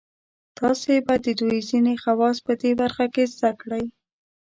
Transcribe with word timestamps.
تاسې 0.59 0.93
به 1.05 1.15
د 1.25 1.27
دوی 1.39 1.59
ځینې 1.69 1.93
خواص 2.03 2.37
په 2.45 2.53
دې 2.61 2.71
برخه 2.81 3.05
کې 3.13 3.23
زده 3.35 3.51
کړئ. 3.61 3.85